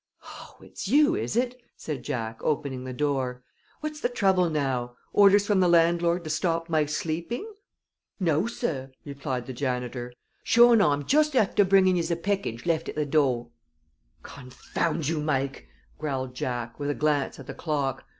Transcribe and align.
"Oh, 0.23 0.57
it's 0.61 0.87
you, 0.87 1.13
is 1.15 1.35
it?" 1.35 1.61
said 1.77 2.01
Jack, 2.01 2.41
opening 2.43 2.85
the 2.85 2.91
door. 2.91 3.43
"What's 3.81 3.99
the 4.01 4.09
trouble 4.09 4.49
now? 4.49 4.95
Orders 5.13 5.45
from 5.45 5.59
the 5.59 5.67
landlord 5.67 6.23
to 6.23 6.29
stop 6.31 6.69
my 6.69 6.87
sleeping?" 6.87 7.47
"No, 8.19 8.47
sorr," 8.47 8.89
replied 9.05 9.45
the 9.45 9.53
janitor. 9.53 10.11
"Sure 10.43 10.73
an' 10.73 10.81
I'm 10.81 11.05
just 11.05 11.35
afther 11.35 11.65
bringin' 11.65 11.97
yez 11.97 12.09
a 12.09 12.15
package 12.15 12.65
lift 12.65 12.89
at 12.89 12.95
the 12.95 13.05
door." 13.05 13.49
"Confound 14.23 15.07
you, 15.07 15.19
Mike!" 15.21 15.67
growled 15.99 16.33
Jack, 16.33 16.79
with 16.79 16.89
a 16.89 16.95
glance 16.95 17.37
at 17.39 17.45
the 17.45 17.53
clock. 17.53 18.05